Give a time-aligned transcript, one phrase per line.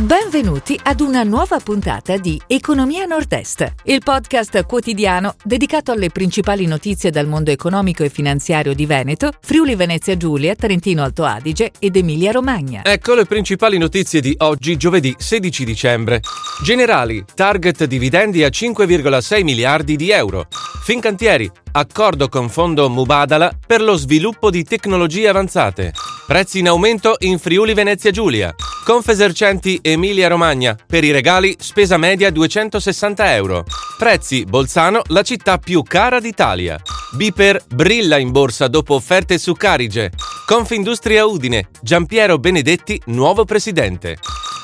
[0.00, 7.10] Benvenuti ad una nuova puntata di Economia Nord-Est, il podcast quotidiano dedicato alle principali notizie
[7.10, 12.30] dal mondo economico e finanziario di Veneto, Friuli Venezia Giulia, Trentino Alto Adige ed Emilia
[12.30, 12.80] Romagna.
[12.82, 16.22] Ecco le principali notizie di oggi, giovedì 16 dicembre.
[16.64, 20.46] Generali, target dividendi a 5,6 miliardi di euro.
[20.82, 25.92] Fincantieri, accordo con fondo Mubadala per lo sviluppo di tecnologie avanzate.
[26.26, 28.54] Prezzi in aumento in Friuli Venezia Giulia.
[28.84, 30.76] Confesercenti Emilia Romagna.
[30.86, 33.64] Per i regali spesa media 260 euro.
[33.98, 36.80] Prezzi Bolzano, la città più cara d'Italia.
[37.12, 40.10] Biper brilla in borsa dopo offerte su Carige.
[40.46, 41.68] Confindustria Udine.
[41.80, 44.18] Giampiero Benedetti, nuovo presidente.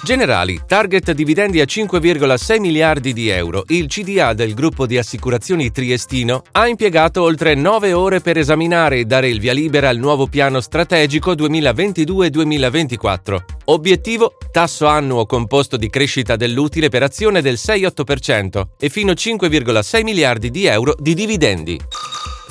[0.06, 3.64] Generali, target dividendi a 5,6 miliardi di euro.
[3.66, 9.04] Il CDA del gruppo di assicurazioni triestino ha impiegato oltre 9 ore per esaminare e
[9.04, 13.36] dare il via libera al nuovo piano strategico 2022-2024.
[13.64, 20.04] Obiettivo: tasso annuo composto di crescita dell'utile per azione del 6,8% e fino a 5,6
[20.04, 21.80] miliardi di euro di dividendi.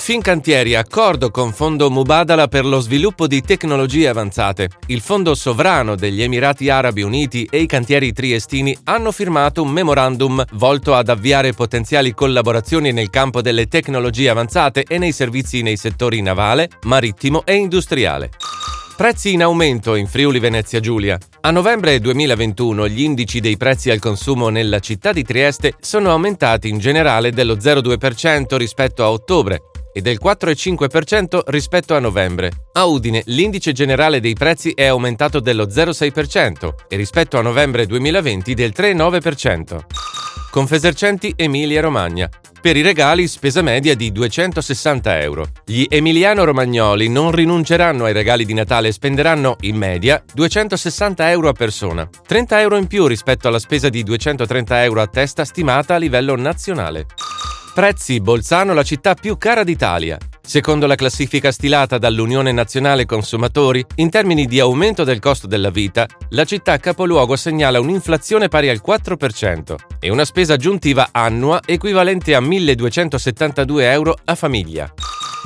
[0.06, 4.70] Fincantieri accordo con Fondo Mubadala per lo sviluppo di tecnologie avanzate.
[4.86, 10.46] Il Fondo Sovrano degli Emirati Arabi Uniti e i cantieri triestini hanno firmato un memorandum
[10.52, 16.22] volto ad avviare potenziali collaborazioni nel campo delle tecnologie avanzate e nei servizi nei settori
[16.22, 18.30] navale, marittimo e industriale.
[18.96, 21.18] Prezzi in aumento in Friuli Venezia Giulia.
[21.42, 26.70] A novembre 2021 gli indici dei prezzi al consumo nella città di Trieste sono aumentati
[26.70, 29.62] in generale dello 0,2% rispetto a ottobre
[29.98, 32.52] e del 4,5% rispetto a novembre.
[32.74, 38.54] A Udine l'indice generale dei prezzi è aumentato dello 0,6% e rispetto a novembre 2020
[38.54, 39.80] del 3,9%.
[40.52, 42.30] Confesercenti Emilia Romagna.
[42.62, 45.46] Per i regali spesa media di 260 euro.
[45.64, 51.54] Gli emiliano-romagnoli non rinunceranno ai regali di Natale e spenderanno, in media, 260 euro a
[51.54, 55.98] persona, 30 euro in più rispetto alla spesa di 230 euro a testa stimata a
[55.98, 57.06] livello nazionale.
[57.76, 60.18] Prezzi Bolzano la città più cara d'Italia.
[60.42, 66.08] Secondo la classifica stilata dall'Unione Nazionale Consumatori, in termini di aumento del costo della vita,
[66.30, 72.40] la città capoluogo segnala un'inflazione pari al 4% e una spesa aggiuntiva annua equivalente a
[72.40, 74.94] 1.272 euro a famiglia.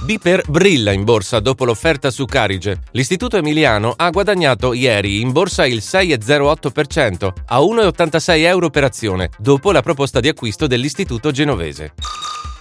[0.02, 2.82] Biper brilla in borsa dopo l'offerta su Carige.
[2.92, 9.72] L'Istituto Emiliano ha guadagnato ieri in borsa il 6,08% a 1,86 euro per azione, dopo
[9.72, 11.94] la proposta di acquisto dell'Istituto Genovese.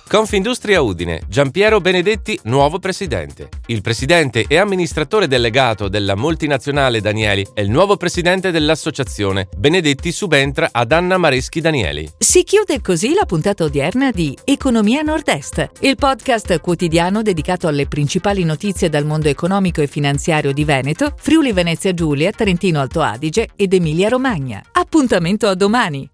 [0.08, 3.50] Confindustria Udine, Giampiero Benedetti, nuovo presidente.
[3.66, 9.48] Il presidente e amministratore delegato della multinazionale Danieli è il nuovo presidente dell'associazione.
[9.54, 12.10] Benedetti subentra ad Anna Mareschi Danieli.
[12.16, 18.44] Si chiude così la puntata odierna di Economia Nord-Est, il podcast quotidiano dedicato alle principali
[18.44, 23.74] notizie dal mondo economico e finanziario di Veneto, Friuli Venezia Giulia, Trentino Alto Adige ed
[23.74, 24.62] Emilia Romagna.
[24.72, 26.08] Appuntamento a domani!